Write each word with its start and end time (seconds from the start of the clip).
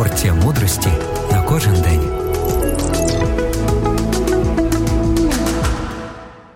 порція 0.00 0.34
мудрості 0.34 0.88
на 1.32 1.42
кожен 1.42 1.72
день. 1.72 2.00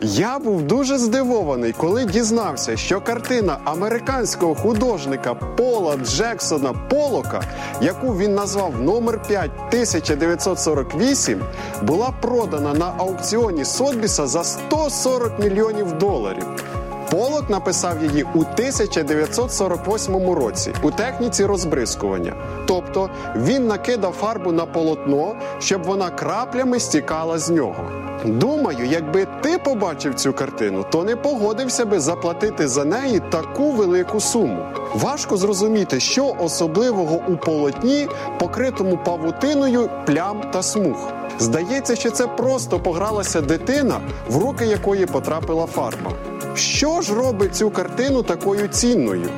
Я 0.00 0.38
був 0.38 0.62
дуже 0.62 0.98
здивований, 0.98 1.72
коли 1.72 2.04
дізнався, 2.04 2.76
що 2.76 3.00
картина 3.00 3.58
американського 3.64 4.54
художника 4.54 5.34
Пола 5.34 5.96
Джексона 5.96 6.72
Полока, 6.72 7.42
яку 7.80 8.16
він 8.16 8.34
назвав 8.34 8.82
номер 8.82 9.22
5 9.22 9.50
1948, 9.68 11.42
була 11.82 12.10
продана 12.20 12.74
на 12.74 12.94
аукціоні 12.98 13.64
Сотбіса 13.64 14.26
за 14.26 14.44
140 14.44 15.38
мільйонів 15.38 15.92
доларів. 15.92 16.63
Полок 17.10 17.50
написав 17.50 18.04
її 18.04 18.22
у 18.22 18.40
1948 18.40 20.30
році 20.30 20.72
у 20.82 20.90
техніці 20.90 21.44
розбризкування. 21.44 22.34
Тобто 22.66 23.10
він 23.36 23.66
накидав 23.66 24.12
фарбу 24.12 24.52
на 24.52 24.66
полотно, 24.66 25.36
щоб 25.58 25.82
вона 25.82 26.10
краплями 26.10 26.80
стікала 26.80 27.38
з 27.38 27.50
нього. 27.50 27.90
Думаю, 28.24 28.86
якби 28.90 29.26
ти 29.42 29.58
побачив 29.58 30.14
цю 30.14 30.32
картину, 30.32 30.86
то 30.90 31.04
не 31.04 31.16
погодився 31.16 31.84
би 31.84 32.00
заплатити 32.00 32.68
за 32.68 32.84
неї 32.84 33.20
таку 33.30 33.72
велику 33.72 34.20
суму. 34.20 34.66
Важко 34.94 35.36
зрозуміти, 35.36 36.00
що 36.00 36.34
особливого 36.38 37.20
у 37.28 37.36
полотні, 37.36 38.08
покритому 38.38 38.98
павутиною 39.04 39.90
плям 40.06 40.40
та 40.52 40.62
смуг. 40.62 41.12
Здається, 41.38 41.96
що 41.96 42.10
це 42.10 42.26
просто 42.26 42.80
погралася 42.80 43.40
дитина, 43.40 44.00
в 44.28 44.36
руки 44.36 44.66
якої 44.66 45.06
потрапила 45.06 45.66
фарба. 45.66 46.10
Що 46.54 47.00
ж 47.00 47.14
робить 47.14 47.56
цю 47.56 47.70
картину 47.70 48.22
такою 48.22 48.68
цінною? 48.68 49.28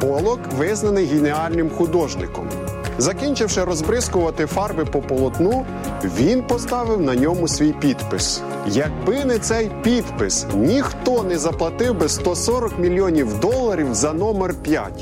Полок 0.00 0.40
визнаний 0.58 1.06
геніальним 1.06 1.70
художником. 1.70 2.48
Закінчивши 2.98 3.64
розбризкувати 3.64 4.46
фарби 4.46 4.84
по 4.84 5.00
полотну, 5.00 5.66
він 6.04 6.42
поставив 6.42 7.00
на 7.00 7.14
ньому 7.14 7.48
свій 7.48 7.72
підпис. 7.72 8.42
Якби 8.66 9.24
не 9.24 9.38
цей 9.38 9.70
підпис, 9.82 10.46
ніхто 10.54 11.22
не 11.22 11.38
заплатив 11.38 11.98
би 11.98 12.08
140 12.08 12.78
мільйонів 12.78 13.40
доларів 13.40 13.94
за 13.94 14.12
номер 14.12 14.54
5. 14.62 14.92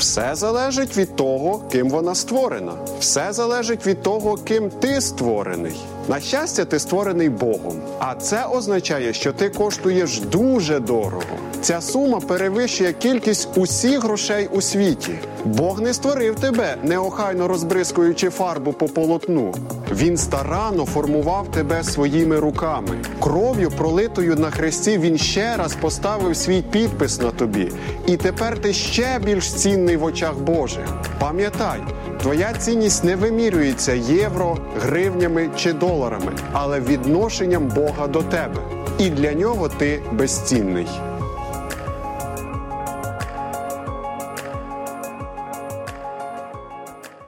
Все 0.00 0.34
залежить 0.34 0.96
від 0.96 1.16
того, 1.16 1.62
ким 1.72 1.90
вона 1.90 2.14
створена. 2.14 2.72
Все 3.00 3.32
залежить 3.32 3.86
від 3.86 4.02
того, 4.02 4.36
ким 4.36 4.70
ти 4.70 5.00
створений. 5.00 5.76
На 6.08 6.20
щастя, 6.20 6.64
ти 6.64 6.78
створений 6.78 7.28
Богом. 7.28 7.76
А 7.98 8.14
це 8.14 8.44
означає, 8.44 9.12
що 9.12 9.32
ти 9.32 9.48
коштуєш 9.48 10.20
дуже 10.20 10.80
дорого. 10.80 11.22
Ця 11.62 11.80
сума 11.80 12.20
перевищує 12.20 12.92
кількість 12.92 13.48
усіх 13.56 14.02
грошей 14.02 14.48
у 14.52 14.60
світі. 14.60 15.12
Бог 15.44 15.80
не 15.80 15.94
створив 15.94 16.34
тебе, 16.34 16.76
неохайно 16.82 17.48
розбризкуючи 17.48 18.30
фарбу 18.30 18.72
по 18.72 18.88
полотну. 18.88 19.54
Він 19.92 20.16
старанно 20.16 20.86
формував 20.86 21.46
тебе 21.50 21.84
своїми 21.84 22.38
руками. 22.38 22.98
Кров'ю, 23.20 23.70
пролитою 23.70 24.36
на 24.36 24.50
хресті, 24.50 24.98
він 24.98 25.18
ще 25.18 25.56
раз 25.56 25.74
поставив 25.74 26.36
свій 26.36 26.62
підпис 26.62 27.20
на 27.20 27.30
тобі. 27.30 27.72
І 28.06 28.16
тепер 28.16 28.58
ти 28.58 28.72
ще 28.72 29.20
більш 29.24 29.52
цінний 29.90 29.96
в 29.96 30.04
очах 30.04 30.38
Божих. 30.38 30.84
Пам'ятай, 31.18 31.80
твоя 32.22 32.52
цінність 32.52 33.04
не 33.04 33.16
вимірюється 33.16 33.92
євро, 33.92 34.58
гривнями 34.80 35.50
чи 35.56 35.72
доларами, 35.72 36.32
але 36.52 36.80
відношенням 36.80 37.68
Бога 37.68 38.06
до 38.06 38.22
тебе. 38.22 38.62
І 38.98 39.10
для 39.10 39.32
нього 39.32 39.68
ти 39.68 40.02
безцінний. 40.12 40.86